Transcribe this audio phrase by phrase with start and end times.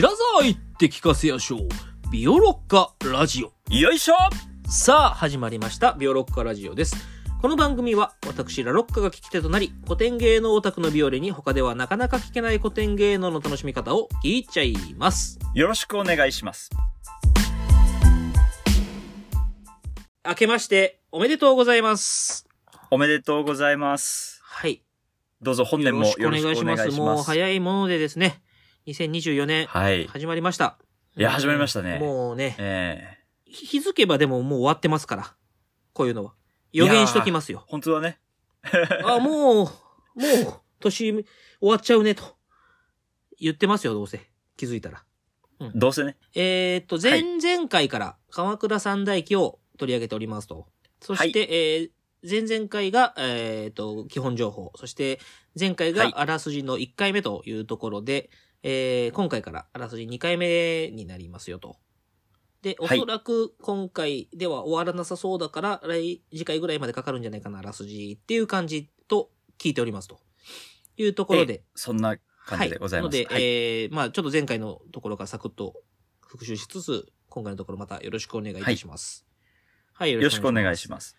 [0.00, 1.60] 白沢行って聞かせやしょう。
[2.12, 3.52] ビオロッカラジオ。
[3.74, 4.14] よいしょ
[4.70, 5.94] さあ、始まりました。
[5.94, 6.94] ビオロッカラジオです。
[7.42, 15.40] この番組は、私ラロッカが聞き手となり、古典芸能オタクのビオレに他ではなかなか聞けない古典芸能の楽しみ方を聞いちゃいます。
[15.52, 16.70] よろしくお願いします。
[20.24, 22.46] 明けまして、おめでとうございます。
[22.92, 24.40] おめでとうございます。
[24.44, 24.80] はい。
[25.42, 26.90] どうぞ本年もよろしくお願いします。
[27.00, 28.42] もう早いものでですね、
[28.88, 30.06] 2024年、はい。
[30.06, 30.78] 始まりました。
[31.14, 35.34] いや始まりましたねもうね、ええ日付ばでももう終わってますから。
[35.92, 36.32] こういうのは。
[36.72, 37.64] 予言しときますよ。
[37.66, 38.18] 本当だね。
[39.04, 39.72] あ、もう、もう、
[40.80, 41.24] 年終
[41.60, 42.36] わっちゃうね、と。
[43.38, 44.20] 言ってますよ、どうせ。
[44.56, 45.02] 気づいたら。
[45.74, 46.16] どうせね。
[46.34, 50.66] えーっと、前々回から鎌倉三大記を取り上げておりますと。
[51.00, 51.90] そして、えー
[52.28, 54.72] 前々回が、えーっと、基本情報。
[54.74, 55.20] そして、
[55.58, 58.28] 前回はいがあらすじの1回目というところで、
[58.62, 61.76] えー今回からあらすじ2回目になりますよと。
[62.62, 70.20] で、おはいそらく今回では終わらなさそうだから、来、次回ぐらいまでかかるんじゃないかな、あらすじっていう感じと聞いておりますと。
[70.96, 73.16] いうところで、そんな感じでございます。
[73.16, 73.24] はい。
[73.24, 73.42] ので、はい。
[73.42, 75.74] えー、まあちょっと前回のところからサクッと
[76.26, 79.24] 復習しつつ、今回のところまたよろしくお願いいたします。
[79.92, 81.16] はい、よろしくお願いします。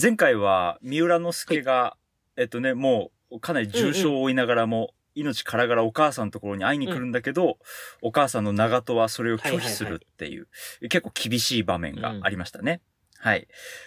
[0.00, 1.96] 前回は、三浦之助が、
[2.36, 7.58] えっとね、もう、かなり重傷を負いながらも、命からがらお母さんのところに会いに来るんだけど、
[8.00, 10.48] お母さんの長門はそれを拒否するっていう、
[10.82, 12.80] 結構厳しい場面がありましたね。
[13.18, 13.46] はい。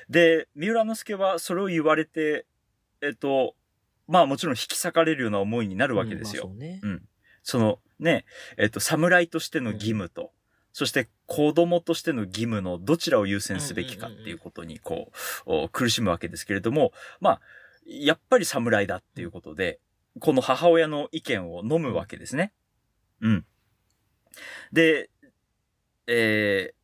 [0.10, 2.46] で、三浦之助はそれを言われて、
[3.02, 3.56] えっと、
[4.08, 6.52] まあもちろん引き裂かれるような思いになるわけですよ。
[6.54, 6.88] うんまあそうねう。
[6.88, 7.02] ん。
[7.44, 8.26] そのね、
[8.58, 10.32] えっと、侍としての義務と、
[10.74, 15.12] そして子供としての義務のどちらを優先すべきかっていうことに、こ
[15.46, 17.42] う、お苦しむわけですけれども、まあ、
[17.86, 19.80] やっぱり侍だっていうことで、
[20.20, 22.54] この母親の意見を飲むわけですね。
[23.22, 23.46] うん。
[24.72, 25.10] で、
[26.08, 26.76] えー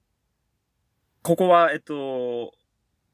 [1.23, 2.51] ここは、えっと、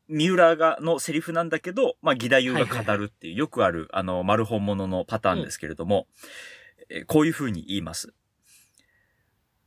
[0.08, 6.08] 三浦が、のセリフなんだけど、まあ、義太夫が語るっていう、よくある、あの、丸本物のパターンですけれども、
[6.90, 8.14] えーこういう風に言います。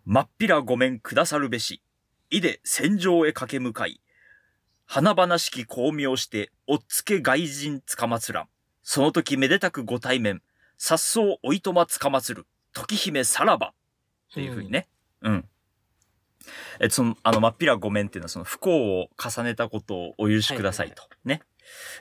[0.07, 1.83] まっぴらごめんくださるべし。
[2.31, 4.01] いで戦場へ駆け向かい。
[4.87, 8.49] 華々しき巧妙して、おっつけ外人つかまつらん。
[8.83, 10.43] その時めでたくご対面。
[10.83, 12.47] さっそうおいとまつかまつる。
[12.73, 13.75] 時姫さらば。
[14.31, 14.89] っていう風にね。
[15.21, 15.45] うん。
[16.81, 21.03] え、その、あの、まっぴらごめんっていうのは、その不幸を重ねたことをお許しくださいと。
[21.23, 21.43] ね。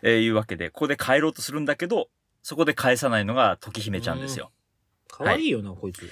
[0.01, 2.07] えーいうわけで、ここで帰ろうとするんだけど、
[2.41, 4.49] そこで返さないのが時姫ちゃんですよ。
[5.09, 6.09] かわいいよな、こいつ。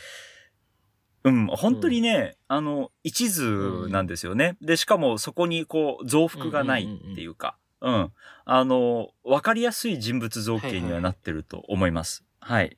[1.24, 4.58] うん、本当にね、あの、一途なんですよね。
[4.62, 8.12] で、しかもそこにこう、増幅がないっていうか、うん。
[8.44, 12.27] あの、わかりやすい人物造形にはなってると思います。
[12.48, 12.78] はい。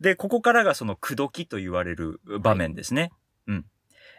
[0.00, 3.10] で、ここからがその、口説きと言われる場面ですね。
[3.48, 3.64] うん。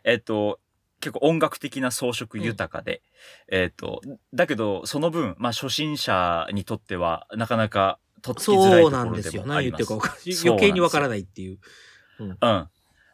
[0.03, 0.59] えっと、
[0.99, 3.01] 結構音楽的な装飾豊かで、
[3.47, 4.01] えっと、
[4.33, 9.39] だけど、その分、まあ、初心者にとっては、なかなか、とっつきづらいところで。
[9.39, 11.59] もありますそうなんですよ余計にわからないっていう。
[12.19, 12.37] うん。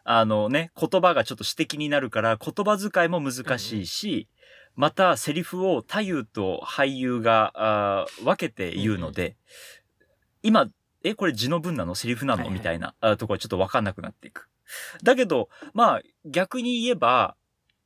[0.06, 4.28] あのね、言葉がちょっと指摘になるから、言葉遣いも難しいし、
[4.74, 9.36] またセリフを太夫と俳優があー分けて言うので、
[10.42, 10.68] 今、
[11.04, 11.94] え、これ字の文なの？
[11.94, 14.48] セリフなの、みたいなあところちょっと分かんなくなっていく。
[15.02, 17.36] だけど、まあ、逆に言えば、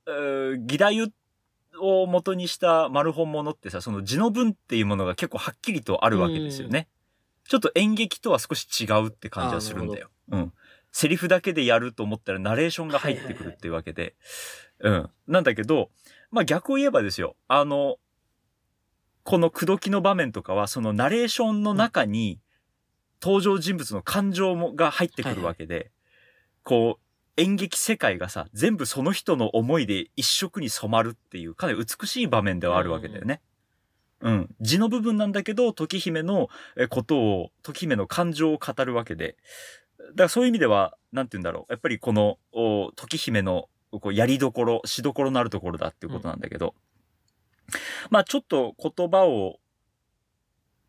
[0.06, 1.12] えー義太
[1.74, 6.88] 夫を元にした丸本物ってさ、その字の文っていうものが結構はっきりとあるわけですよね。
[7.48, 10.08] ちょっと演劇とは少し違うって感じはするんだよ。
[10.30, 10.52] うん。
[10.92, 14.14] セリフだけでやると思ったらナレーションが入ってくるっていうわけで。
[14.80, 15.10] うん。
[15.26, 15.90] なんだけど、
[16.30, 17.36] まあ逆を言えばですよ。
[17.46, 17.96] あの、
[19.22, 22.40] この口説きの場面とかは、そのナレーションの中に
[23.22, 25.90] 登場人物の感情もが入ってくるわけで、
[26.62, 33.40] こう、演劇世界がさ、全部その人の思いで一色に染まるっていう、かなり美しい場面ではあるわけだよね。
[34.20, 34.54] うん。
[34.60, 39.36] 字の部分なんだけど、時姫のえことを、時姫の感情を語るわけで。
[39.98, 41.72] だからそういう意味では、なんて言うんだろう。
[41.72, 46.74] やっぱりこの、お時姫の、こう、やりどころ、しどころのあるところだっていうことなんだけど。
[48.10, 49.60] まあちょっと言葉を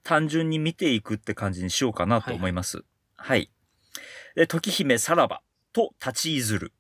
[0.04, 2.84] 単純に見ていくって感じにしようかなと思います。
[3.16, 3.52] はい、
[4.36, 5.42] で、時姫さらば
[5.74, 6.74] と立ちいずる。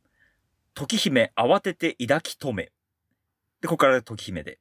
[0.73, 2.71] 時姫慌てて抱き止め。
[3.61, 4.59] で、ここから時姫で。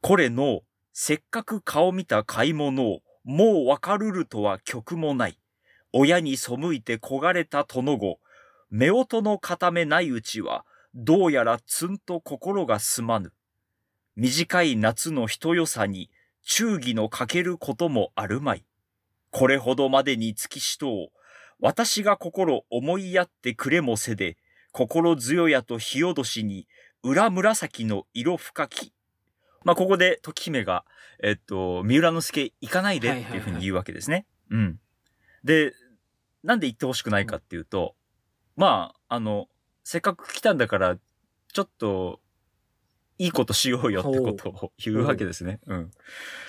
[0.00, 0.62] これの、
[0.92, 5.38] せっかく顔見た買い物を、もうわかるるとは曲もない。
[5.92, 8.18] 親に背いて焦がれた殿子、
[8.72, 10.64] 夫婦の固めないうちは、
[10.94, 13.32] どうやらつんと心がすまぬ。
[14.16, 16.10] 短い夏の人よさに、
[16.44, 18.64] 忠義のかけることもあるまい。
[19.30, 21.08] これほどまでに月しとう、
[21.60, 24.36] 私が心思いやってくれもせで、
[24.72, 26.66] 心強やと日よどしに、
[27.02, 28.92] 裏紫の色深き。
[29.64, 30.84] まあ、ここで時姫が、
[31.22, 34.26] えっと、三浦之助行かないでっていうふうに言うわけですね。
[34.50, 34.80] うん。
[35.44, 35.74] で、
[36.42, 37.94] なんで行ってほしくないかっていうと、
[38.56, 39.48] まあ、あの、
[39.84, 40.96] せっかく来たんだから、
[41.52, 42.20] ちょっと、
[43.20, 45.60] いいことしようよってことを言うわけですね。
[45.66, 45.90] うん。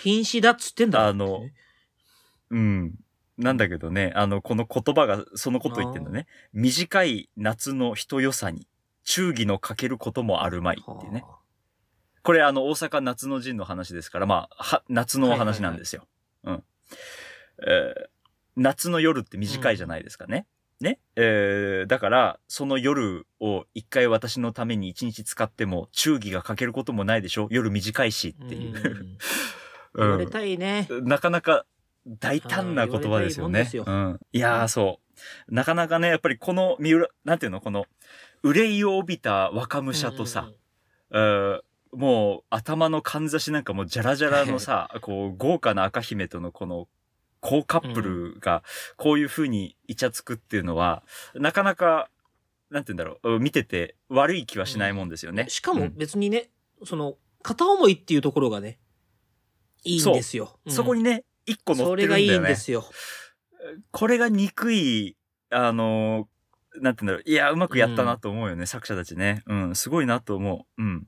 [0.04, 1.06] 瀕死だっつってんだ。
[1.06, 1.42] あの
[2.50, 2.96] うん。
[3.38, 6.28] なんだけどね、あの、この言葉がそのこと言ってんだね。
[6.54, 8.68] 短い夏の人よさに、
[9.04, 11.24] 忠義のかけることもあるまいっていうね。
[11.28, 11.40] は
[12.24, 16.08] これあの、大阪夏の陣の話ですから、まあ、は、夏のお話なんですよ。
[16.44, 16.64] うん。
[17.68, 18.12] えー
[18.58, 20.46] 夏の夜って短いじゃないですかね。
[20.84, 21.00] ね。
[21.16, 28.74] えーだから、その夜を一回私のために一日使っても、忠義がかけることもないでしょ夜短いしあっていう。
[28.74, 29.18] うん
[29.94, 30.88] 言われたいね。
[31.04, 31.66] なかなか
[32.08, 33.64] 大胆な言葉ですよね。
[33.64, 34.20] はい言われたいもんうん。
[34.32, 35.00] いやー、そ
[35.50, 35.54] う。
[35.54, 37.86] なかなかね、やっぱりこの三浦、なんていうの、この、
[38.44, 40.50] 憂いを帯びた若武者とさ、
[41.12, 41.62] えー
[41.94, 46.88] もう頭のかんざしなんかもうジャラジャラのさ、こう豪華な赤姫とのこの
[47.42, 48.64] 好カップルが
[48.98, 51.04] こういう風にイチャつくっていうのは、
[51.36, 52.10] なかなか、
[52.70, 55.46] なんて言うんだろう、見てて悪い気はしないもんですよね。
[55.50, 56.50] しかもうん別にね、
[56.86, 58.80] その、片思いっていうところがね、
[59.84, 60.60] いいんですよ。
[60.68, 62.50] そこにね、一個うん、乗それがいってるんだよね。
[62.50, 62.86] いんですよ。
[63.92, 65.18] これが憎い、
[65.50, 66.32] あのー
[66.80, 67.30] なんて言うんだろう。
[67.30, 69.44] いや、うまくやったなと思うよね、作者たちね。
[69.46, 70.82] うん、すごいなと思う。
[70.82, 71.08] うん。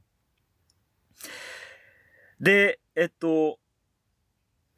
[2.41, 3.59] で、えっと、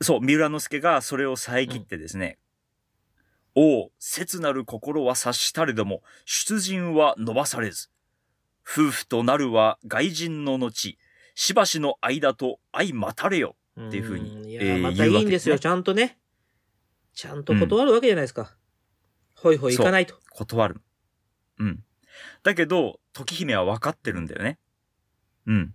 [0.05, 2.37] そう、三浦之助がそれを遮ってですね、
[3.55, 7.89] おう、切なる心は察したれども、出陣は伸ばされず。
[8.61, 10.97] 夫婦となるは外人の後、
[11.33, 13.55] しばしの間と相待たれよ。
[13.79, 16.17] っていう風にんいや、えーまたいいんですよ、ねちゃんとね。
[17.13, 18.55] ちゃんと断るわけじゃないですか。
[19.35, 20.19] ほいほい行かないと。
[20.31, 20.81] 断る。
[21.59, 21.83] うん。
[22.43, 24.59] だけど、時姫は分かってるんだよね。
[25.47, 25.73] うん。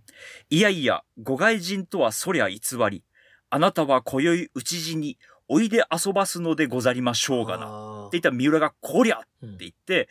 [0.49, 3.03] いやいや、ご外人とはそりゃ偽り。
[3.51, 5.17] あなたは今宵討ち死に、
[5.49, 7.65] おいで遊ばすのでござりましょうがな。
[7.65, 9.25] なって言ったら三浦がこりゃって
[9.59, 10.07] 言って、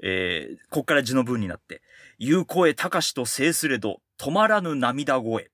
[0.00, 1.82] えー、こっから字の文になって、
[2.20, 5.50] 言う声高しと制すれど、止まらぬ涙声。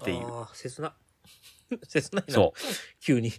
[0.00, 0.94] っていうあー切な。
[1.88, 2.34] 切ないな。
[2.34, 2.52] そ
[3.00, 3.32] 急に。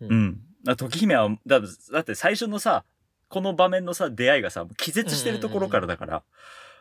[0.00, 0.06] う。
[0.06, 0.40] うん。
[0.64, 1.60] だ時姫は、だ
[1.92, 2.84] だって最初のさ、
[3.28, 6.22] この場面のさ、出会いがさ、気絶してるところからだから、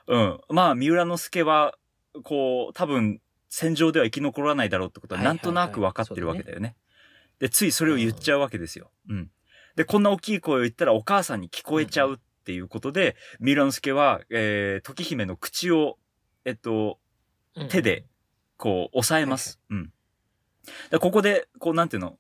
[0.07, 0.39] うん。
[0.49, 1.77] まあ、三浦之助は、
[2.23, 3.21] こう、多分、
[3.57, 6.75] 戦場では生き残らないだろうってことは、なんとなく分かってるわけだよね。
[7.39, 8.91] で、ついそれを言っちゃうわけですよ。
[9.09, 9.31] うん。
[9.77, 15.97] で、こんな大きい声を言ったらお母さんに聞こえちゃうっていうことで、三浦之助は、えー、時姫の口を、
[16.43, 16.99] えっと、
[17.55, 18.05] うん手で、
[18.57, 19.61] こう、押さえます。
[19.69, 19.93] うん。
[20.91, 22.17] でここで、こう、なんていうの、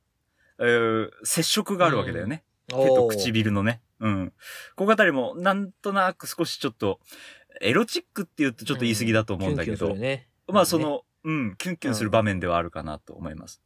[0.59, 2.45] えー、接触があるわけだよね。
[2.67, 3.81] 手とおー唇のね。
[3.99, 4.33] うん。
[4.77, 7.01] ここあたりも、なんとなく少しちょっと、
[7.59, 13.61] エロチックって言うとちょっと言い過ぎだと思うんだけど、キュンキュンするねまあそ、の、うん、キュンキュンする場面ではあるかなと思います。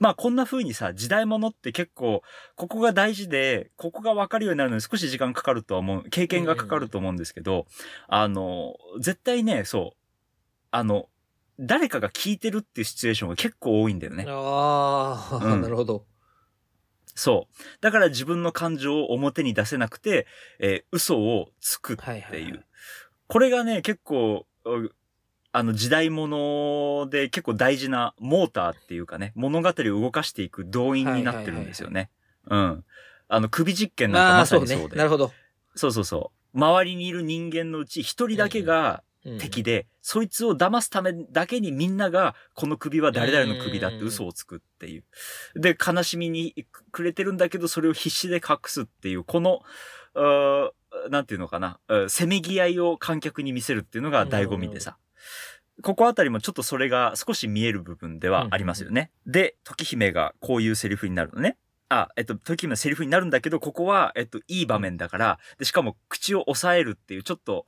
[0.00, 2.22] まあこんな風にさ、時代物って結構、
[2.56, 7.66] ここが大事で、ここが分かるようになるのに少し時間かかるとは思う、経験がかかると思うんですけど、
[8.08, 9.98] あの、絶対ね、そう、
[10.72, 11.08] あの、
[11.60, 14.24] 誰かが聞いてるっていうシチュエーションが結構多いんだよね。
[14.28, 16.04] ああ、うんなるほど。
[17.14, 17.62] そう。
[17.80, 20.26] だから自分の感情を表に出せなくて、
[20.60, 22.08] えー嘘をつくっていう。
[22.08, 22.64] はいはいはい
[23.28, 24.90] これがね、結構、う
[25.52, 32.10] あの時代物で結構大事なモーターっていうかね、物語を動かしていく動員になってるんですよね。
[32.48, 32.84] うん。
[33.28, 34.74] あの首実験なんかまさそうね。
[34.74, 34.96] にそうで。
[34.96, 35.32] なるほど。
[35.74, 36.58] そうそうそう。
[36.58, 45.04] 周りにいる人間のうち一人だけがうん敵で、そいつを騙すためだけにみんなが、この首は誰々の首だって嘘をつくっていう。
[45.60, 49.62] で、悲しみにくれてるんだけど、それを必死で隠すっていう、この、
[51.10, 54.96] なんていうのかな、うんせめぎ合いを観客に見せるっていうのが醍醐味でさ。
[55.82, 59.10] ここあたりもちょっとそれが少し見える部分ではありますよね。
[59.26, 61.56] で、時姫がこういうセリフになるのね。
[61.88, 67.64] あ、えっと、時姫のセリフになるんだけど、ここは、えっと、いい場面だから、で、しかも口を押さえるっていう、ちょっと、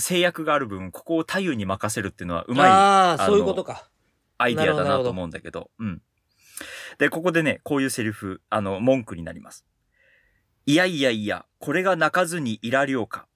[0.00, 3.88] 制約がある分、ここを太夫に任せるっていうのはうまいああ、そういうことか。
[4.38, 6.02] アイディアだなと思うんだけど、うん。
[6.98, 9.64] で、ここでね、こういうセリフ、あの、文句になります。
[10.66, 13.26] いやいやいや、これが泣かずにいらりょうか。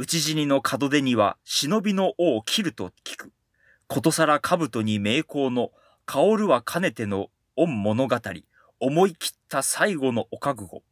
[0.00, 3.32] 討ち死にの門出には、忍びの尾を切ると聞く。
[3.86, 5.72] ことさら兜に名工の、
[6.06, 8.16] 香るはかねての御物語。
[8.80, 10.82] 思い切った最後のお覚悟。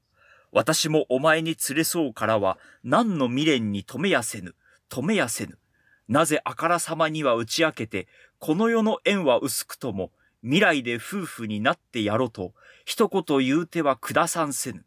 [0.53, 4.55] 私もお前に連れそうからは、何の未練に止めやせぬ、
[4.91, 5.59] 止めやせぬ。
[6.07, 10.13] なぜあからさまには打ち明けて、この世の縁は薄くとも、
[10.43, 12.53] 未来で夫婦になってやろうと、
[12.85, 14.85] 一言言うては下さんせぬ。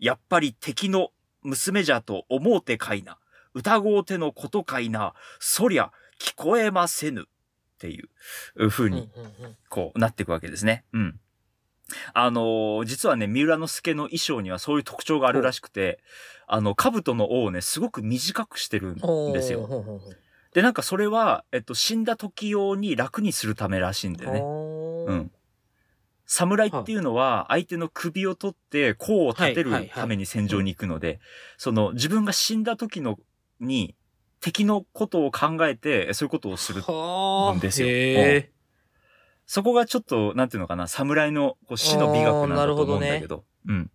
[0.00, 1.10] やっぱり敵の
[1.42, 3.16] 娘じゃと思うてかいな。
[3.54, 5.14] 疑うてのことかいな。
[5.38, 7.22] そりゃ、聞こえませぬ。
[7.22, 7.24] っ
[7.80, 10.84] ていう風に、うんこう、なっていくわけですね。
[10.92, 11.20] うん。
[12.12, 15.98] あのー実はね、三浦之助の衣装にはそういう特徴があるらしくて、
[16.46, 19.68] あの、兜の尾をね、すごく短くしてるんですよ。
[20.52, 24.40] で、なんかそれは、えっと、死んだ時用に楽にするためらしいんだよね。
[24.40, 25.32] うん。
[26.26, 31.20] 侍っていうのは、相手の首を取って、甲を立てるために戦場に行くので、
[31.56, 33.18] その、自分が死んだ時の、
[33.60, 33.94] に、
[34.40, 36.82] 敵のことを考えて、そういうことをする。
[36.82, 37.60] はあ。
[37.60, 38.50] ですよへ
[39.46, 43.44] そこがちょっと、なんていうのかな、侍のこう死の美学なんだと思うんだけど。
[43.66, 43.90] うん。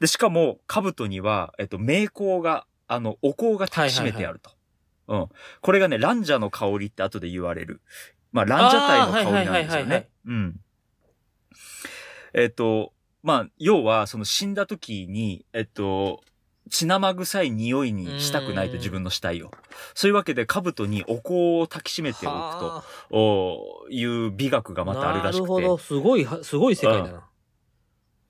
[0.00, 4.50] で、しかも、兜には、えっと、名香が、あの、お香が抱きしめてあると。
[5.08, 5.28] うん。
[5.62, 7.80] これがね、ランジャの香りって後で言われる。
[8.32, 10.08] まあ、ランジャタイの香りなんですよはいね。
[10.26, 10.60] うん。
[12.34, 16.22] えっと、まあ、要は、その死んだ時に、えっと、
[16.70, 19.50] 血生臭い匂いにしたくないとうん自分の死体を。
[19.94, 22.34] そういうわけで、兜にお香を抱きしめておく
[23.10, 23.86] と。
[23.90, 25.76] いう美学があまたあるらしくなるほど。
[25.78, 27.24] て、すごいは、すごい世界だな。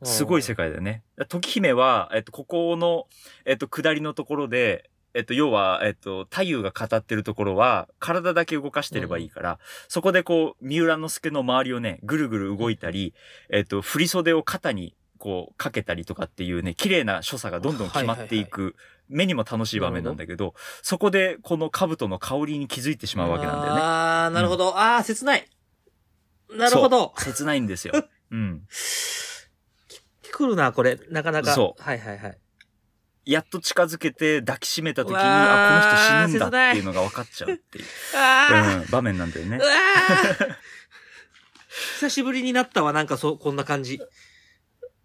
[0.02, 1.02] すごい世界だよね。
[1.28, 3.07] 時姫は、えっと、ここの、
[3.45, 13.14] えっと、下りのところで、えっと、要は、えっと、太夫が語ってるところは、体だけ動かしてればいいから、そこでこう、三浦之助の周りをね、ぐるぐる動いたり、
[13.50, 18.77] えっと、振り袖を肩に、こう、かけたりとかっていうね、綺麗な所作がどんどん決まっていく、
[19.09, 23.81] 目にも楽しい場面なんだけど、そこで、この兜の香りに気づいてしまうわけなんだよね。
[23.81, 24.77] ああ、なるほど。
[24.77, 25.49] ああ、切ない。
[26.51, 27.13] なるほど。
[27.19, 27.95] 切ないんですよ。
[28.31, 28.63] うん。
[30.33, 30.99] 来るな、これ。
[31.11, 31.55] なかなか。
[31.55, 32.39] そうはいはいはい。
[33.25, 39.59] やっと近づけて抱きしめた時に、あ、この人死ぬんだっていうのが分かっちゃうっていう、あうん、場面なんだよね
[41.99, 44.01] 久しぶりになったわ、なんかそう、こんな感じ。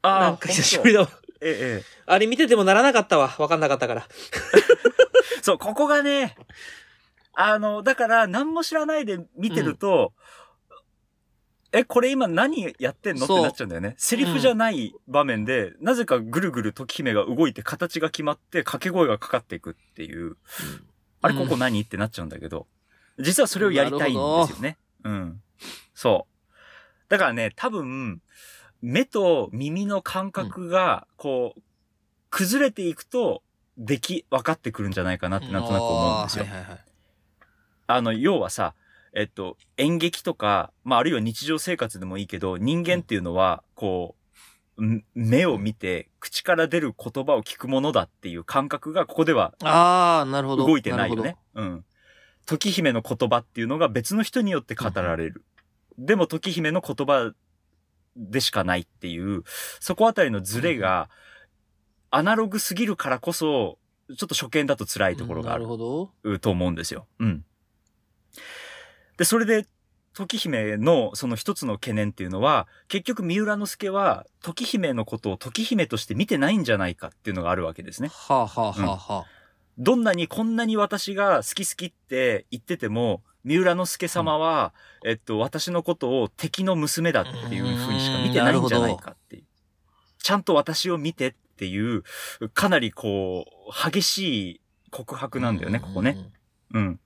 [0.01, 1.09] あなんか久しぶりだわ。
[1.41, 3.35] ええ、えあれ見ててもならなかったわ。
[3.39, 4.07] わかんなかったから。
[4.07, 5.41] え。
[5.41, 6.35] そう、ここがね、
[7.33, 10.13] あの、だから何も知らないで見てると、
[11.71, 13.25] え、これ今何やってんの？
[13.25, 13.95] ってなっちゃうんだよね。
[13.97, 20.35] セリフじゃない場面で、なぜかぐるぐる時姫が動いて形が決まって掛け声がかかっていくっていう、
[21.21, 22.67] あれここ何、ってなっちゃうんだけど、
[23.19, 24.77] 実はそれをやりたいんですよね。
[25.05, 25.41] うん。
[25.93, 26.61] そう。
[27.07, 28.21] だからね、多分、
[28.81, 31.61] 目と耳の感覚が、こう、
[32.29, 33.43] 崩れていくと、
[33.77, 36.45] でき、分かってくるんじゃないかなってなんとなく思うんですよ。
[36.45, 36.79] はいはいはい。
[37.87, 38.73] あの、要はさ、
[39.13, 44.15] えっと、演劇とか、まあ、あるいは日常生活でもいいけど、人間っていうのは、こ
[44.77, 50.65] う、ん目を見て、口から出る言葉を聞くものだっていう感覚が、ここではああ、なるほど。
[50.65, 51.37] 動いてないよるね。
[51.55, 51.85] うん。
[52.45, 55.43] 時姫の言葉っていうのが別の人によって語られる。
[55.97, 57.33] でも時姫の言葉
[58.15, 59.43] でしかないっていう、
[59.79, 61.09] そこあたりのズレが、
[62.09, 63.77] アナログすぎるからこそ、
[64.17, 65.15] ちょっと初見だと辛い。
[65.15, 66.39] ところがあるなるほど。
[66.39, 67.07] と思うんですよ。
[67.19, 67.45] うん。
[69.17, 69.67] で、それで、
[70.13, 78.09] 時姫のその一つの懸念っていうのは、結局三浦之助は時姫のことを時姫として見てないんじゃないかっていうのがあるわけですね。
[78.09, 79.25] はあはあはあはあ。
[79.81, 89.43] どんなにこんなに私が好き好きって言ってても、三浦之助様は、えっと、私のことを敵の娘だっていう風にしか見てないんじゃないかっていう。
[90.19, 92.03] ちゃんと私を見てっていう、
[92.53, 94.61] かなりこう、激しい
[94.91, 96.29] 告白なんだよね、ここね。。
[96.75, 96.99] うん。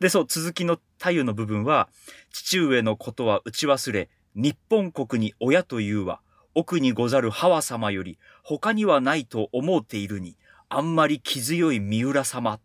[0.00, 1.90] で、そう、続きの太夫の部分は、
[2.32, 6.20] 父上のことは打ち忘れ、日本国に親というは、
[6.54, 10.38] 奥にござる母様より、他にはないと思うているに、
[10.76, 12.60] あんまり気強い三浦様。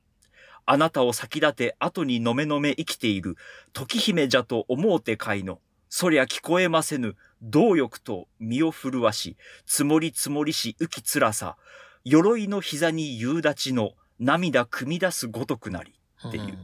[0.65, 3.37] あなたを先立て後にのめのめ生きている、
[3.71, 5.59] 時姫じゃと思うてかいの。
[5.87, 11.55] そりゃ聞こえませぬ、動欲と身を震わし、積もり積もりし浮きつらさ、
[12.03, 15.93] 鎧の膝に夕立ちの涙汲み出すごとくなり。
[16.27, 16.57] っていう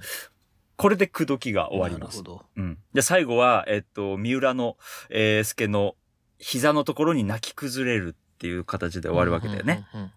[0.76, 2.24] これで口説きが終わります。
[2.58, 2.78] うん。
[2.94, 4.76] で、最後は、えっと、三浦の、
[5.10, 5.96] えー、助の
[6.40, 9.88] 膝のところに泣き崩れるっていう形で終わるわけだよね。
[9.94, 10.17] うんうんうんうん。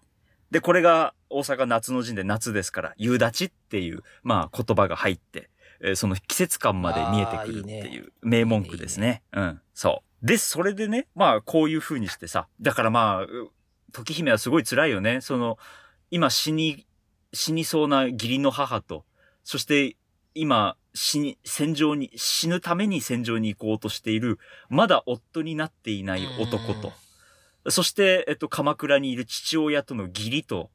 [0.51, 5.49] で、これが大阪夏の陣で夏ですから、夕立ちっていう、まあ言葉が入って、
[5.81, 9.23] えーその季節感まで見えてくるっていいいう名文句ですね。
[9.33, 9.61] うん。
[9.73, 10.25] そう。
[10.25, 13.51] で、それでね、まあこういう風にしてさ、だからまあ、う
[13.91, 15.21] 時姫はすごい辛いよね。
[15.21, 15.57] その、
[16.11, 16.85] 今死に、
[17.33, 19.05] 死にそうな義理の母と、
[19.43, 19.95] そして
[20.33, 24.39] 今死に、戦場に、死ぬために戦場に行こうとしている、
[24.69, 26.91] まだ夫になっていない男と、
[27.69, 30.71] そして、えっと、鎌倉にいる父親との義理と、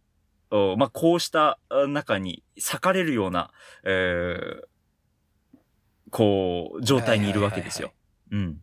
[0.50, 3.50] おまあ、こうしたあ中に裂かれるような、
[3.84, 4.66] えー
[6.10, 7.92] こう、状態にいるわけですよ。
[8.30, 8.60] うん。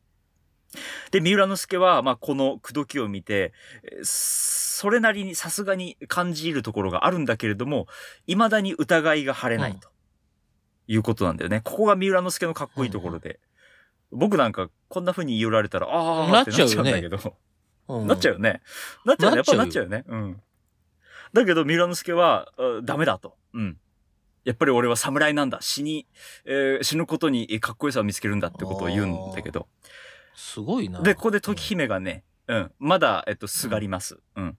[1.11, 3.53] で、三浦之助は、まあ、この口説きを見て、
[3.83, 4.53] えー
[4.83, 7.87] それなりにさすがに感じるところがあるんだけれども、
[8.27, 9.87] 未だに疑いが晴れないと。
[10.87, 11.61] いうことなんだよね。
[11.63, 13.39] ここが三浦之助のかっこいいところで。
[14.11, 17.37] 僕なんか、こんな風に言い寄られたら、ああ、なっちゃうんだけど。
[17.87, 18.61] うんなっちゃうよね。
[19.05, 19.37] なっちゃうね。
[19.37, 20.03] やっぱななっちゃうよね。
[20.07, 20.41] うん。
[21.33, 23.37] だけど、三浦之助は、あダメだと。
[23.53, 23.77] うん。
[24.45, 25.59] やっぱり俺は侍なんだ。
[25.61, 26.07] 死に、
[26.45, 29.67] えー死ぬことにかっこよさを見つけるんだってことを言うんだけど。
[30.35, 31.01] すごいな。
[31.01, 34.19] で、ここで時姫がね、うん、まだ、えっと、すがります。
[34.35, 34.57] うん。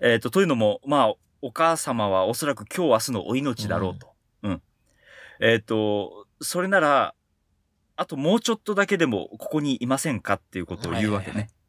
[0.00, 4.14] えっと、というのも、まあ、お母様はおそらく今日明日のお命だろうと。
[4.42, 4.62] うん。
[5.40, 7.14] えっと、それなら、
[7.96, 11.32] あともうちょっとだけでもここにいませんかっていうことを言うわけね。
[11.32, 11.63] はいはいうん。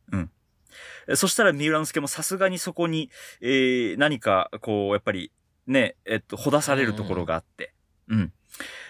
[1.07, 3.09] えそしたら三浦之助もさすがにそこに、
[3.41, 5.31] えー、何か、こう、やっぱり、
[5.67, 7.73] ね、えっと、ほだされるところがあって。
[8.07, 8.33] うん。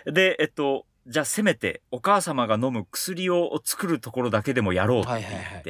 [0.06, 5.64] で、えっと、じゃあせめてお母様が飲む薬を作るところだけでもやろうって言って、はいはいはい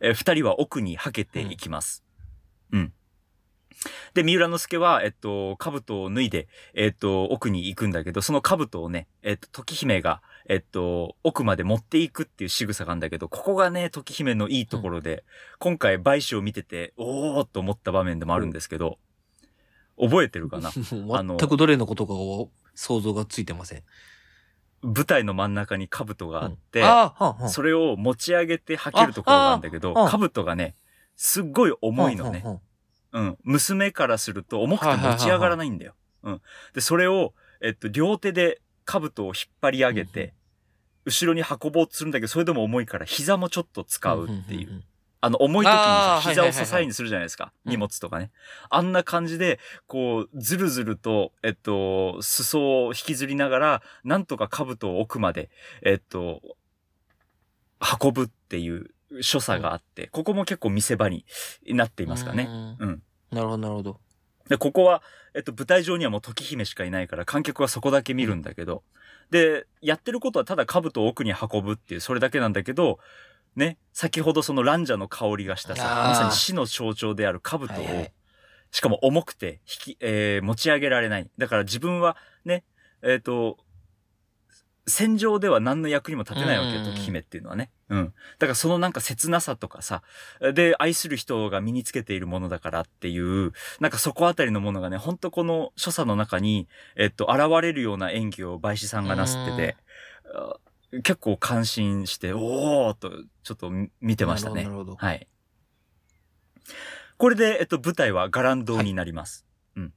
[0.00, 2.04] えー二人は奥にはけていきます。
[3.84, 3.92] うん。
[4.14, 15.24] で、三浦之助は、えっと、兜を脱いで、えっと、奥に行くんだけど、その兜をね、えっと、時姫が、えっと、奥まで持っていくっていう仕草があるんだけど、ここがね、時姫のいいところで、
[15.58, 18.98] 今回、売子を見てて、おーっと思った場面でもあるんですけど、
[19.98, 20.70] 覚えてるかな？
[21.16, 23.82] あの全くどれのことかを想像がついてません。
[24.82, 30.74] 舞台の真ん中に兜があって、うんそれを持ち上げて履けるところがあるんだけど、兜がね、
[31.16, 32.42] すっごい重いのね。
[32.44, 32.60] はんは
[33.14, 33.38] うん。
[33.44, 35.94] 娘からすると重くて持ち上がらないんだよ。
[36.24, 36.42] うん。
[36.74, 40.34] で、それを、えっと、両手で兜を引っ張り上げて、
[41.04, 44.82] 後ろに運ぼうとするんだけど、それでも重いから膝もちょっと使うっていう。
[45.20, 47.52] あの、重い時に膝を支えにするじゃないですか。
[47.64, 48.30] うん荷物とかね。
[48.68, 55.50] あんな感じで、こう、ずるずると、えっと、裾を引きずりながら、なんとか兜を奥まで、
[55.82, 56.42] えっと、
[58.02, 61.24] 運ぶっていう所作があって、ここも結構見せ場に
[61.66, 62.48] なっていますかね。
[62.48, 63.02] うんうん。
[63.30, 64.00] なるほど、なるほど。
[64.48, 65.02] で、ここは、
[65.34, 68.82] えっと、舞台上にはもう時姫しかいないから、観客はそこだけ見るんだけど、
[69.30, 72.98] で、やってることはただ兜を奥に運ぶっていう、それだけなんだけど、
[73.56, 78.12] ね、先ほどそのランジャの香りがしたさ、まさに死の象徴である兜を、はいはい
[78.74, 81.30] しかも重くて、引き、えー持ち上げられない。
[81.38, 82.64] だから自分はね、
[83.02, 83.58] えっ、と、
[84.86, 87.70] 戦場では何の役にも立てないわけよ、時姫っていうのはね。
[87.88, 88.14] うん。
[88.38, 90.02] だからそのなんか切なさとかさ、
[90.54, 99.76] で、愛する人が身につけているものだからっていう、なんかそこあたりのものがね、ほんとこの所作の中に、えっと、現れるような演技を梅子さんがなすってて、
[100.34, 100.56] あ
[101.02, 103.10] 結構感心して、おーっと、
[103.42, 103.70] ちょっと
[104.00, 104.74] 見てましたねなる。
[104.74, 104.96] ほど。
[104.96, 105.26] はい。
[107.16, 109.46] これで、えっと、舞台は伽藍堂になります。
[109.76, 109.92] うん。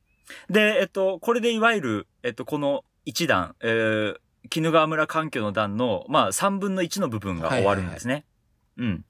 [0.49, 4.17] で、えっと、これでいわゆる、えっと、この一段、えー、
[4.53, 8.25] 鬼怒川村環境の段の、まあ、三分の一の部分が終わるんですね。
[8.77, 9.05] うん。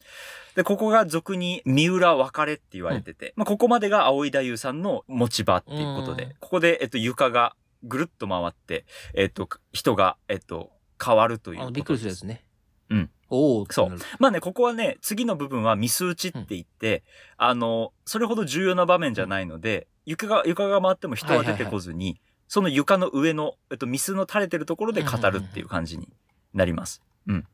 [0.56, 10.72] で、ここが俗に三浦別れって言われてて、まあ、ここまでが青井太夫さんの持ち場っていうことで、うんここで、えっと、床がぐるっと回って、えっと、人が、えっと、
[11.04, 12.44] 変わるというびっくりするやつね。
[12.90, 13.10] うん。
[13.30, 17.04] おおそうまあね、ここはね、次の部分はミス打ちって言って、
[17.36, 26.10] あの、それほど重要な場面じゃないので、床が、床が回っても人は出てこずに、その床の上の、えっと、ミスの垂れてるところで語るっていう感じに
[26.54, 27.02] なります。
[27.28, 27.48] うん。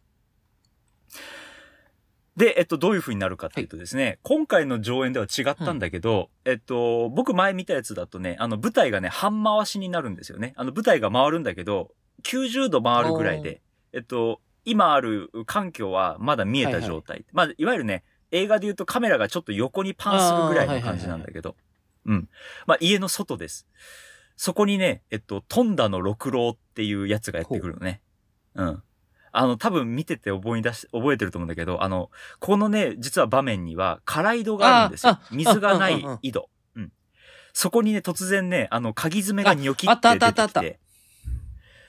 [2.35, 10.53] で、えっと、どういう風になるかっていうとですね、今回の上演では違ったんだけど、えっと、僕前見たやつだとね、あの、舞台がね、半回しになるんですよね。
[10.55, 11.91] あの、舞台が回るんだけど、
[12.23, 13.61] 90度回るぐらいで、
[13.93, 17.25] えっと、今ある環境はまだ見えた状態。
[17.33, 21.55] まあ、いわゆるね、映画で言うとカメラがちょっと横にパンするぐらいの感じなんだけど。
[22.05, 22.29] うん。
[22.65, 23.67] まあ、家の外です。
[24.35, 28.01] そこにね、えっと、トンダの六郎っていうやつがやってくるのね。
[28.55, 28.83] うん。
[29.31, 36.49] あの、多分見てて覚え出し、覚えてると思うんだけど、あの、このね、実は場面には、空井戸があるんですよ水がない井戸。
[36.75, 36.91] うん。
[37.51, 40.79] そこにね、突然ね、あの、鍵爪がニョキって出てき、あったあったあって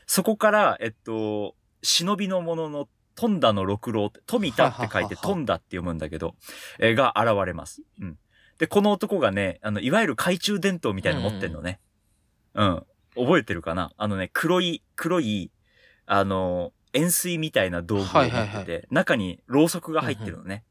[0.06, 6.34] そこから、えっと、忍びのものの、トンダの六郎って、富田って書いてトンダって読むんだけど、
[6.80, 7.82] えーが現れます。
[8.00, 8.18] うん。
[8.58, 11.78] で、この男がね、あの、いわゆる懐中電灯みたいなの持ってんのね。
[11.92, 11.93] うん。
[12.54, 13.92] 覚えてるかな？
[13.96, 15.50] あのね、黒い、黒い、
[16.06, 18.30] あの、円錐みたいな道具を持ってて、はい。
[18.30, 20.64] はいは中にろうそくが入ってるのね。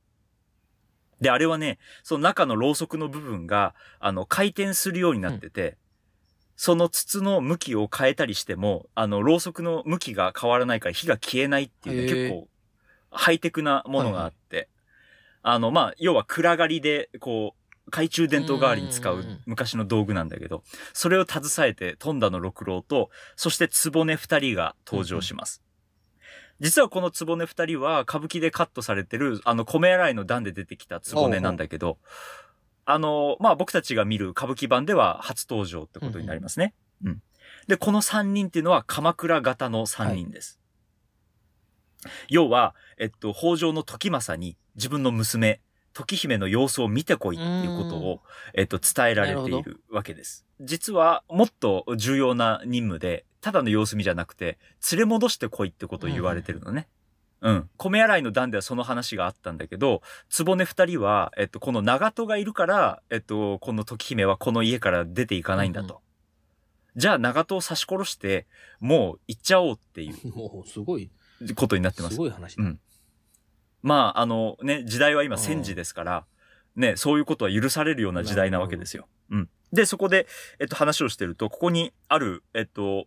[1.21, 5.77] で、あれはね、その中のろうそくの部分が、あの、回転するようになってて、
[6.55, 12.47] その筒の向きを変えたりしても、あの、ろうそくの向きが変わらないから火が消えないっていうね、結構、
[13.09, 14.69] ハイテクなものがあって、
[15.41, 17.62] あの、まあ、要は暗がりで、こう、
[17.93, 25.63] 懐中電灯代わりに使ううんうんうん昔の道具なんだけど、それを携えて、トンダの六郎と、そして壺根二人が登場します。
[26.59, 31.99] 実はこのつぼね二人は歌舞伎でカットされてる、あの、米洗いの段で出てきたつぼねなんだけど、
[32.85, 36.73] あの、まあ、僕たちが見る歌舞伎版では初登場ってことになりますね。
[37.03, 37.21] うん、
[37.67, 40.59] で、この三人っていうのは鎌倉型の三人です。
[42.27, 45.61] 要は、えっと、北条の時政に自分の娘、
[45.93, 48.21] 時姫の様子を見てこいっていうことを、
[48.53, 50.45] えっと、伝えられているわけです。
[50.59, 54.57] 実は、もっと重要な任務で、ただの様子見じゃなくて、
[54.91, 56.87] 連れ戻してこいってことを言われてるのね。
[57.41, 57.69] うん。
[57.77, 66.01] 米洗いの段ではその話があったんだけど、つぼね二人は、えっと、この長門がいるから、えっと、この時姫はこの家から出ていかないんだと。
[66.95, 68.47] じゃあ長門を刺し殺して、
[68.79, 71.11] もう行っちゃおうっていう もう、すごい、
[71.55, 72.17] ことになってますす。
[72.17, 72.63] ごい話だ。
[72.63, 72.79] うん。
[73.83, 76.25] まあ、あのね、時代は今戦時ですから、
[76.75, 79.07] ね、そういうことは許されるような時代なわけですよ。
[79.29, 79.49] うん。
[79.71, 80.25] で、そこで、
[80.59, 83.05] えっと、話をしてると、ここにある、えっと、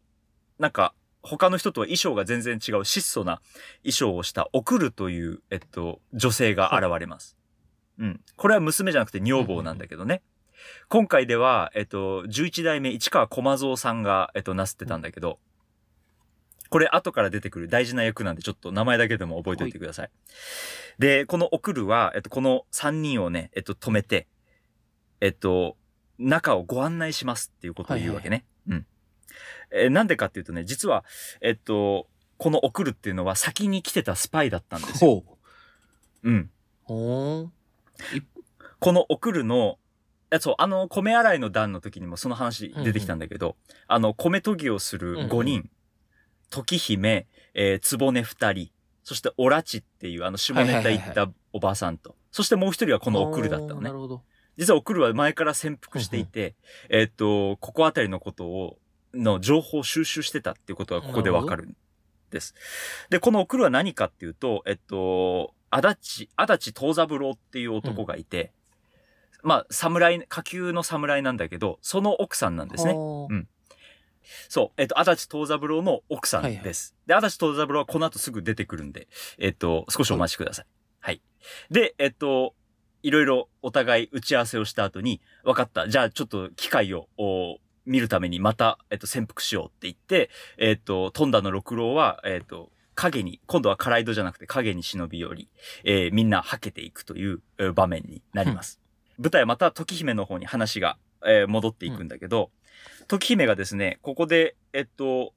[0.58, 3.40] なんか、他の人とは衣装が全然違う質素な
[3.82, 7.36] 衣装をした送るという、えっと、女性が現れます。
[7.98, 8.20] うん。
[8.36, 10.22] これは娘じゃなくて女房なんだけどね。
[10.88, 15.38] 今回では、えっと、11代目市川駒蔵さんが、えっと、なすってたんだけど、
[16.70, 20.10] これ後から出てくる大事な役なんで、ちょっと名前だけでも覚えておいてください。
[20.98, 24.26] で、この送るは、えっと、この3人をね、えっと、止めて、
[25.20, 25.76] えっと、
[26.18, 28.44] 中をご案内しますっていうことを言うわけね。
[28.68, 28.86] うん。
[29.70, 31.04] えーなんでかっていうとね、実は、
[31.40, 35.10] えっと、この送るっていうのは先に来てたスパイだったんですよ。
[35.10, 35.24] ほ
[36.22, 36.36] うん。
[36.36, 36.50] う。
[36.84, 37.52] ほーん。
[38.78, 39.78] この送るの、
[40.30, 45.70] えそう、あの、米洗いの段の時にもその話出てきたんだけど、あの、米研ぎをする5人、
[46.50, 48.70] 時姫、えー、つぼね2人、
[49.02, 53.92] そしてオラチっていうあの下ネタ言ったおばさんと、そしてもう一人はこの送るだったのねな。
[53.92, 54.22] るほど。
[54.56, 56.54] 実は送るは前から潜伏していて、
[56.88, 58.78] えーっと、ここあたりのことを、
[59.14, 61.76] の情報を収集してたっていうことがここでわかるん
[62.30, 62.54] です。
[63.10, 68.52] で、この送るは何かっていうと、えっと、足立、足立東三郎っていう男がいて、
[69.42, 72.92] まあ、侍、下級の侍なんだけど、その奥さんなんですね。
[72.92, 73.48] うん
[74.48, 74.80] そう。
[74.80, 76.94] えっと、足立東三郎の奥さんです。
[77.06, 79.08] で、足立東三郎はこの後すぐ出てくるんで、
[79.38, 80.66] えっと、少しお待ちください。
[81.00, 81.22] はい。
[81.70, 82.54] で、えっと、
[83.02, 85.88] いろいろお互い打ち合わせをした後に、分かった。
[85.88, 95.48] じゃあちょっと機会をお見るためにまた、えっと、潜伏しようって言って、えっと、トンダの六郎は、えっと、影に、今度はカライドじゃなくて影に忍び寄り、
[95.84, 98.80] えーみんなはけていくというえー場面になります。
[99.18, 102.50] 舞台はまた時姫の方に話が、えー戻っていくんだけど、
[103.06, 105.32] 時姫がですね、ここで、えっと、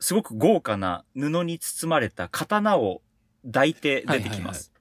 [0.00, 3.02] すごく豪華な布に包まれた刀を
[3.44, 4.72] 抱いて出てきます。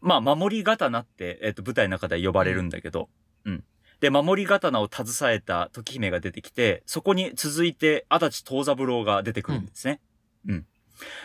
[0.00, 3.08] まあ、守り刀って、えっと、舞台の中では呼ばれるんだけど、
[3.44, 3.64] うん。
[4.00, 10.00] で、守り刀を携えた時姫が出てきて、そこに続いて、足立東三郎が出てくるんですね。
[10.46, 10.66] うん。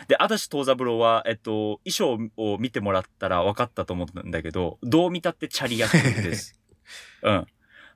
[0.08, 6.58] で、足立東三郎は、えっと、衣装を見てもらったら分かったと思うんだけど、どう見たってチャリ役です。
[7.22, 7.46] うん。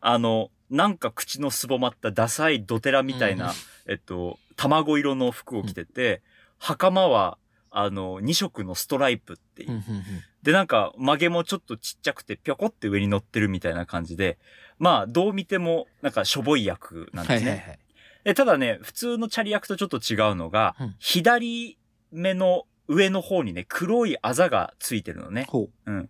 [0.01, 3.53] あの、なんか口のすぼまったダサいドテラみたいな、
[3.87, 6.23] えっと、卵色の服を着てて、
[6.59, 7.39] 袴は、
[7.71, 10.05] あの、2色のストライプっていううんうんうん
[10.43, 14.39] で、なんか、曲げもちょっとちっちゃくて、ぴょこって上に乗ってるみたいな感じで、
[14.79, 17.51] まあ、どう見ても、なんか、しょぼい役なんですね。
[17.51, 17.79] はいはいはい。
[18.23, 21.79] でただね、普通のチャリ役とちょっと違うのが、うん左
[22.13, 25.47] 目の上の方にね、黒いあざがついてるのね。
[25.49, 26.09] ほうん。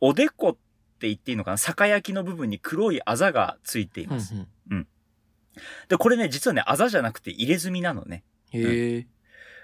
[0.00, 0.58] おでこ
[1.04, 1.58] って言っていいのかな？
[1.58, 4.34] 酒焼きの部分に黒いあざがついていうんます。
[4.70, 4.86] うん
[5.88, 8.24] で、これね、実はね、あざじゃなくて入れ墨なのね。
[8.50, 9.06] へえ。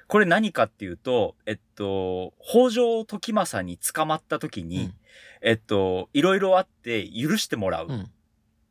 [0.07, 4.94] これ何かっていうと、えっと、北条時政に捕まった時に、うん
[5.40, 8.11] えっと、いろいろあって許してもらうっうん。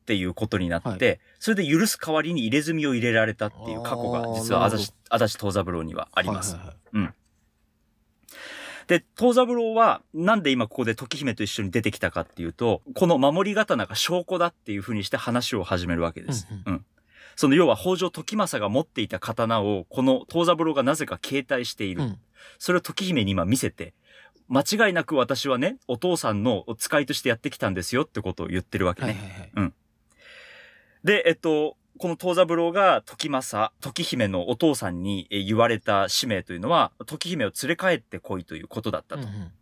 [0.05, 6.55] ていうことになって、はそれで許す代わりに入れ墨を入れられたっていう過去が実は足立東三郎にはあります。
[6.55, 7.13] はいはいはい
[8.89, 16.47] で、東三郎はなんで今ここで時姫と一緒に出てきたかっていうと、この守り刀が証拠だっていう風にして話を始めるわけです。
[16.65, 16.85] うんうん
[17.35, 22.03] その要は北条時政が持っていた刀をこの東三郎がなぜか携帯している。
[22.03, 22.19] うん
[22.57, 23.93] それを時姫に今見せて、
[24.47, 29.07] 間違いなく私はね、お父さんのお使いとしてやってきたんですよってことを言ってるわけね。
[29.09, 29.73] はいはいはい。
[31.03, 39.21] で、えっと、この東三郎が時政、時姫のお父さんにえ言われた使命というのは、時姫を連れ帰ってこいということだったと。
[39.21, 39.53] うんうん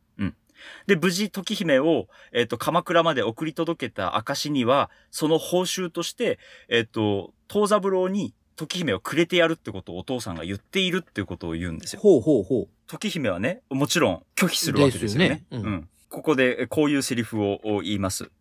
[0.87, 12.01] で、無事時姫を、えっと、鎌倉まで送り届けた証には、その報酬として、えっと、東三郎に時姫をくれてやるってことをお父さんが言っているっていうことを言うんですよ。
[12.01, 15.27] ほうほうほ時姫はね、もちろん拒否するわけですよね。
[15.27, 15.89] よねうんうん。
[16.09, 18.31] ここでえこういうセリフをお言います。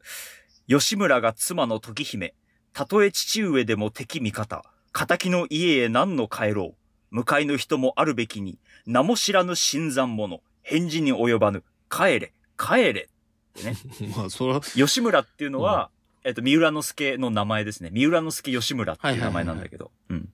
[0.68, 2.34] 吉村が妻の時姫、
[2.76, 4.62] たとえ父上でも敵味方、
[4.92, 6.76] 仇の家へ何の帰ろう。
[7.10, 13.08] 向かいの人もあるべきに、名も知らぬ新参者、返事に及ばぬ、帰れ、帰れ。
[14.14, 15.88] まあ、それは、吉村っていうのは、
[16.22, 17.88] えっと、三浦之助の名前ですね。
[17.90, 19.90] 三浦之助吉村っていう名前なんだけど。
[20.10, 20.28] うん。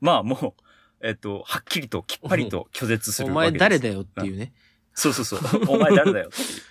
[0.00, 0.62] まあもう、
[1.04, 3.60] えっと、はっきりと、きっぱりと拒絶すおるわけです。
[3.60, 4.52] 前誰だよっていうね。
[4.94, 5.40] そうそうそう。
[5.66, 6.62] お前誰だよっていう。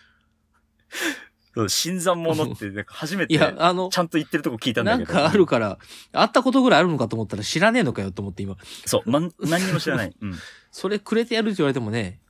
[1.68, 5.14] 新参者って、なんか初めて、いや、あのち、ゃんと言ってるとこ聞いたんだけど。
[5.14, 5.78] なんかあるから、
[6.14, 8.56] 会ったことぐらいあるのかと思ったら知らねえのかよと思って今。
[8.86, 10.16] そう、まん、何にも知らない。
[10.20, 10.36] うん。
[10.72, 12.22] それくれてやるって言われてもね。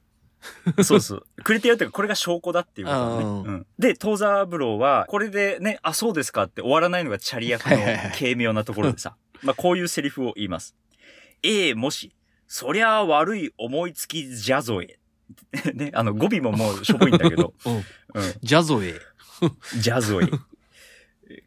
[0.83, 1.25] そうそう。
[1.43, 3.15] くれてやるっていうか、これが証拠だっていうことだね。
[3.15, 3.67] あーうん。
[3.77, 7.77] で、東三郎は、これでね、あ、そうですかって終わらないのがチャリ役の
[8.17, 9.15] 軽妙なところでさ。
[9.43, 10.75] まあ、こういうセリフを言います。
[11.43, 12.15] ええ、もし、
[12.47, 14.99] そりゃ悪い思いつきじゃぞえ。
[15.73, 17.53] ね、あの、語尾ももうしょぼいんだけど。
[17.65, 17.75] うん。
[17.75, 17.83] うん。
[19.79, 20.25] ジャゾエ。
[20.25, 20.51] じゃぞえ。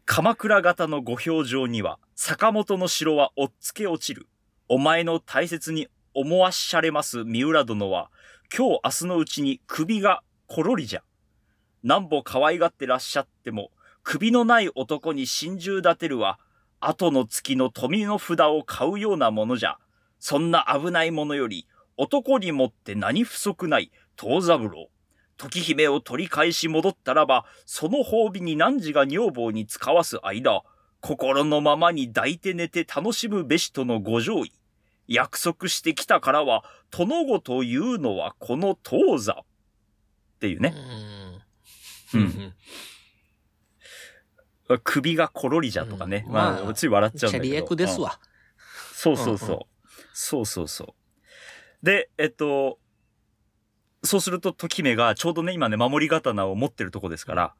[0.05, 4.27] 鎌倉型のご表情には、坂本の城はおっつけ落ちる。
[4.67, 8.09] お前の大切に思わしゃれます三浦殿は、
[8.55, 11.03] 今日明日のうちに首がころりじゃ。
[11.83, 13.71] なんぼ可愛がってらっしゃっても、
[14.03, 16.39] 首のない男に心中立てるは、
[16.79, 19.77] 後の月の富の札を買うようなものじゃ。
[20.19, 24.89] そんな危ないものより、男にもって何不足ない、東三郎。
[25.37, 30.63] 時姫を取り返し戻ったらば、その褒美に汝が女房に使わす間、
[31.01, 34.51] 心のままに抱いて寝て楽しむべしとのご上意。
[35.07, 39.33] 約束してきたからは、殿子というのはこの当座。
[39.33, 39.35] っ
[40.39, 40.73] ていうね。
[42.13, 42.17] う。
[42.17, 42.53] うんん。
[44.83, 46.23] 首がころりじゃとかね。
[46.27, 47.43] うんまあ、まあつい笑っちゃうんだけど。
[47.43, 48.19] チャリ役ですわ。
[48.93, 49.59] そうそうそう。
[50.13, 50.95] そうそうそ
[51.83, 51.85] う。
[51.85, 52.79] で、えっと、
[54.05, 57.53] そうすると時姫がちょうどね、今ね、守り刀を持ってるとこですから、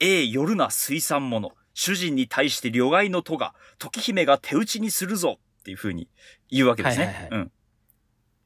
[0.00, 6.08] ええ、夜な水産者、主人に対して旅外の戸が、時姫が手打ちにするぞっていう風に
[6.50, 7.04] 言うわけですね。
[7.06, 7.52] はいはいはいうん。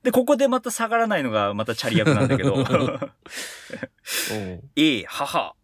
[0.02, 2.64] で、ここでまた下がらないのがまたチャリ役なんだけど、 うん
[4.76, 5.54] ええ、母。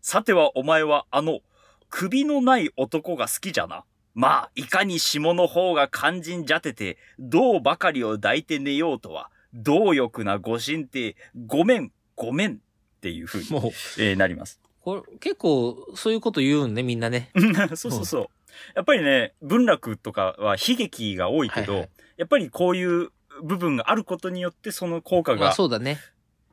[0.00, 1.40] さてはお前はあの、
[1.88, 3.84] 首のない男が好きじゃな。
[4.14, 12.56] まあ、いかに下の方が肝心じゃてて、銅ばかりを抱いて寝ようとは、貪欲なご神帝、ごめん、ごめんっ
[13.00, 13.62] ていう風に、もう、
[13.98, 14.60] えーなります。
[14.80, 17.30] これ結構そういうこと言うんね、みんなね。
[17.74, 18.26] そうそうそう。
[18.74, 23.10] やっぱりね、文楽とかは悲劇が多いけど、はいはいやっぱりこういう
[23.42, 25.98] 部分があることによってその効果まあがそうだね。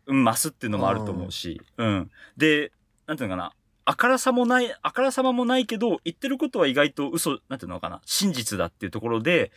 [0.05, 2.11] うん、増すっていうのもあると思うし、うん。
[2.35, 2.73] で、
[3.07, 3.53] なんていうのかな。
[3.85, 8.01] あからさもない、あからさまもないけど、言ってることは意外と嘘、なんていうのかな。
[8.05, 9.51] 真実だっていうところで、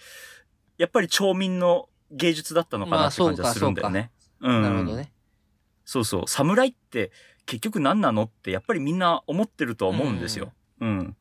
[0.78, 4.10] やっぱり町民の芸術だったのかまあなって感じはするんだよね。
[4.40, 4.62] うん。
[4.62, 5.12] なるほどね。
[5.84, 6.22] そうそう。
[6.26, 7.12] 侍って
[7.46, 10.52] 結局何なのってやっぱりみんな思ってるとは思うんですよ。
[10.80, 11.16] うん。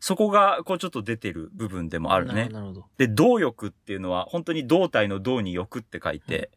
[0.00, 2.48] そこが、こうちょっと出てる部分でもあるね。
[2.48, 2.84] なるほど。
[2.98, 6.50] で、動欲っていうのは、本当に胴体の胴に欲って書いて、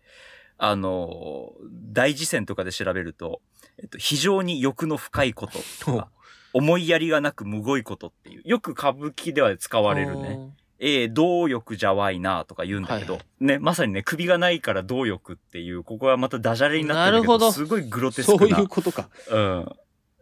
[0.58, 1.54] あの、
[1.92, 3.42] 大辞典とかで調べると、
[3.78, 6.10] えっと、非常に欲の深いこととか、
[6.54, 10.54] 思いやりがなくむごいことっていう、よく歌舞伎では使われるね。
[10.80, 19.10] ええ動欲じゃわいなとか言うんだけど、はいね、まさにね、首がないから動欲っていう、ここはまたダジャレになってるけど、なるほどすごいグロテスそういクな、うことか。
[19.30, 19.70] うん、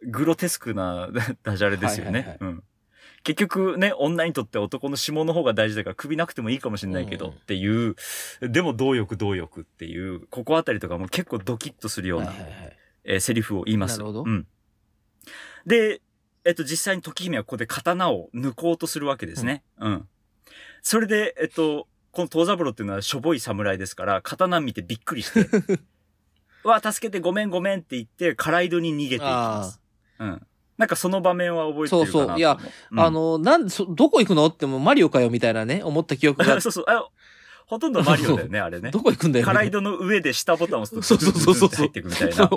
[0.04, 1.10] グロテスクな
[1.44, 2.12] ダジャレですよね。
[2.12, 2.64] はいはいはいうん
[3.24, 7.96] 結局ね、女にとって男の下の方が大事だから首なくてもいいかもしれないけどうんっていう、
[8.40, 12.78] でも動欲動欲っていう、ここあたりとかも結構ドキッとするような、はいはいはい。
[13.04, 13.98] えーセリフを言います。
[13.98, 14.48] なるほどうん。
[15.66, 16.02] で、
[16.46, 19.64] えっと、実際に時姫はここで刀を抜こうとするわけですね。
[19.80, 20.08] うん。
[20.88, 25.90] それで、えっと、この東三郎っていうのはしょぼい侍ですから、刀見てびっくりして、う
[26.70, 29.82] わ、助けてごめんごめんって言って、カライドに逃げていきます。
[30.20, 30.42] うん。
[30.78, 32.38] なんかその場面は覚えてるかなそうそう。
[32.38, 32.58] いや、
[32.92, 33.00] うん。
[33.02, 34.46] あ、の、なん、そどこ行くの？
[34.46, 36.60] ってもうマリオかよみたいなね、思った記憶が。
[36.62, 37.06] そうそう、あ
[37.66, 38.92] ほとんどマリオだよね、 あれね。
[38.92, 39.02] ど。
[39.02, 41.70] こ行くんだよ、カライドの上で下ボタンを押すと、そうそうそうそう。
[41.70, 42.50] 入っていくみたいな。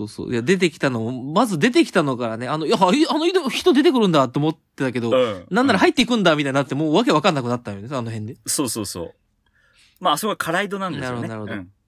[0.00, 0.32] そうそう。
[0.32, 8.36] いや、出てきたの、まず出てきたのからね、あの、いや、あの人人出てくるんだと思ってたけど、うんなんなら入っていくんだみたいになって、もうわけわかんなくなったよね、あの辺で。
[8.46, 9.14] そうそうそう。
[10.00, 11.28] まあ、あそこはカライドなんですよね。
[11.28, 11.80] なるほどなるほどうん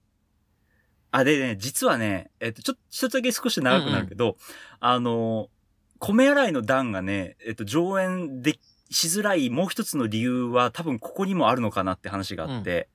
[1.14, 4.38] あ、でね、実はね、えっと、ちょっと、一つだけ少し長くなるけど、
[4.80, 5.50] あの、
[5.98, 8.58] 米洗いの段がね、えっと、上演で
[8.90, 12.88] しづらいもう一つの理由は多分ここにもあるのかなって話があって、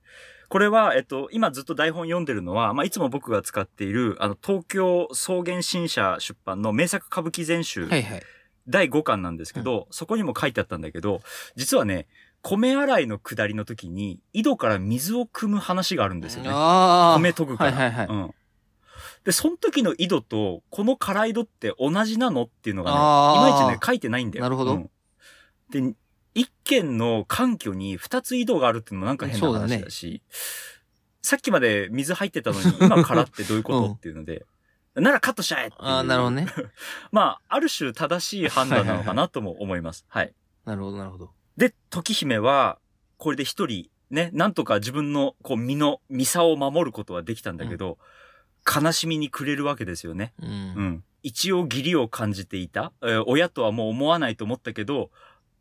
[0.48, 8.22] これは、えっと、今ずっと台本読んでるのは、まあ、いつも僕が使っている、あの、東京草原新社出版の名作歌舞伎全集、はいはい。
[8.66, 11.20] 第5巻なんですけど、そこにも書いてあったんだけど、
[11.56, 12.06] 実はね、
[12.42, 16.50] 米洗いの下りの時に、井戸から水を汲む話があるんですよね。
[16.52, 17.18] ああ。
[17.18, 17.72] 米研ぐから。
[17.72, 18.34] はいはいはいうん。
[19.24, 24.44] で、その時の井戸と、この辛井戸って同じなのっていうのがね、いまいちね、書いてないんだよ。
[24.44, 24.90] なるほどうん
[25.70, 25.94] で、
[26.38, 30.22] 一軒の環境に二つ井戸があるっていうのもなんか変なそうだね話だし、
[31.20, 34.46] さっきまで水入ってたのに 今空ってどういうこと、うんっていうので、
[34.94, 35.82] ならカットしちゃえっていう。
[35.82, 36.46] ああ、なるほどね。
[37.10, 40.04] まあ、ある種正しい判断なのかなとも思います。
[40.08, 40.32] はい。
[40.64, 41.30] なるほど、なるほど。
[41.56, 42.78] で、時姫は、
[43.16, 47.98] これで一人、ね、なんとか自分の、こう、身の、身差を守ることはできたんだけど、
[48.64, 50.34] 悲しみに暮れるわけですよね。
[50.40, 50.46] う。
[50.46, 51.04] うんん。
[51.22, 52.92] 一応義理を感じていた。
[53.02, 55.10] えー親とはもう思わないと思ったけど、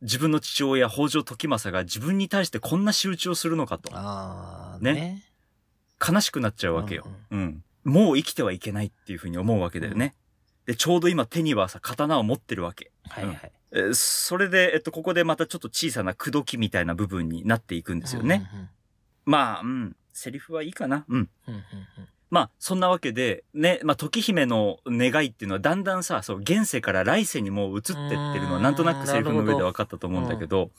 [0.01, 3.91] 自分の父親、北条時政が自分に対してこんな仕打ちをするのかと。
[4.81, 5.23] ねね。
[6.05, 7.07] 悲しくなっちゃうわけよ。
[7.31, 7.63] うん。
[7.83, 10.15] もう生きてはいけないっていうふうに思うわけだよね。
[10.65, 12.91] で、ちょうど今手にはさ、刀を持ってるわけ。
[13.09, 13.51] はいはい。
[13.71, 18.47] えーそれで、えっと、ここでまたちょっと小さな口説きみたいな部分になっていくんですよね。
[18.53, 18.69] うんうん
[19.25, 19.95] まあ、うん。
[20.13, 21.03] セリフはいいかな。
[21.09, 21.17] うん。
[21.17, 21.29] うん。
[21.47, 21.63] うんうん
[22.29, 30.71] まあ、そんなわけで、ね、まあ、時姫の願いっていうのはだんだんさ、そう、現世から来世にもう移ってってるのはなんとなくセリフの上で分かったと思うんだけど、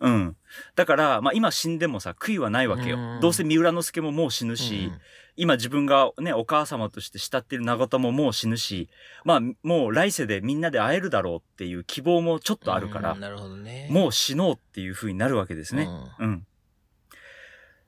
[0.00, 0.36] うん。
[0.74, 3.20] だから、まあ、今死んでもさ、悔いはないわけようん。
[3.20, 4.92] どうせ三浦之助ももう死ぬうんし、
[5.36, 8.88] 今自分がね、お母様として慕ってる長田ももう死ぬし、
[9.24, 13.88] まあ、もう来世でみんなで会えるだろうっていう希望もちょっとあるからうん、なるほどね。
[13.90, 15.88] もう死のうっていう風になるわけですね。
[16.18, 16.46] うんうん。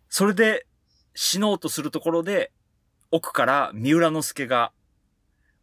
[0.09, 0.67] それで、
[1.15, 2.53] 死のうとするところで、
[3.11, 4.73] 奥から三浦之助が、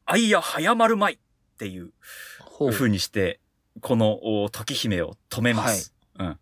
[0.05, 1.17] あいや早まるまいっ
[1.57, 1.91] ていう。
[2.71, 3.39] 風にして、
[3.81, 5.93] このお時姫を止めます。
[6.17, 6.39] うん。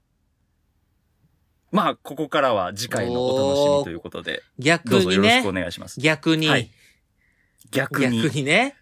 [1.72, 5.60] まあ、ここからは次回のお楽しみということで、ど逆にうぞよろしくおね。
[5.62, 6.00] 願いします。
[6.00, 6.48] 逆に。
[6.48, 6.72] はい
[7.72, 8.76] 逆に、逆にね。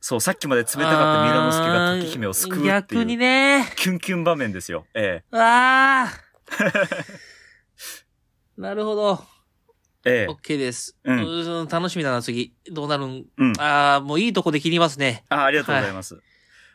[0.00, 3.72] そう、さっきまで冷たかった三浦之助が時姫を救うっていう、逆にね。
[3.76, 4.86] キュンキュン場面ですよ。
[4.94, 6.20] えああ。
[8.60, 9.24] なるほど。
[10.04, 10.96] え、ええオッ、ケーです。
[11.04, 12.54] うんうん楽しみだな、次。
[12.70, 13.26] どうなるん？
[13.36, 13.52] うん。
[13.60, 15.24] ああ、もういいとこで切りますね。
[15.28, 16.20] あありがとうございます。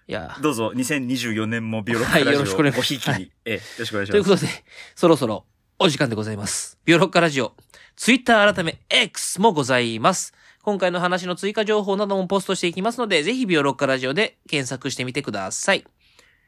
[0.07, 0.35] いや。
[0.41, 4.11] どうぞ、2024年もビオロッはいカラジオよろしくお願いごひいきに、はいええ、よろしくお願いします。
[4.11, 4.47] ということで、
[4.95, 5.45] そろそろ
[5.77, 6.77] お時間でございます。
[6.85, 7.55] ビオロッカラジオ、
[7.95, 10.33] ツイッター改め X もございます。
[10.63, 15.85] 今回の話の追加情報などもポストしていきますので、ぜひビオロッカラジオで検索してみてください。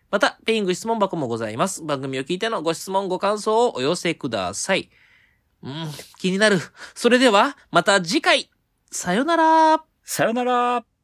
[0.09, 1.81] また、ペイング質問箱もございます。
[1.83, 4.89] 番組を聞いてのご質問、ご感想をお寄せください。
[5.63, 6.59] うん、気になる。
[6.95, 8.49] それでは、また次回。
[8.91, 9.83] さよなら。
[10.03, 10.90] さよなら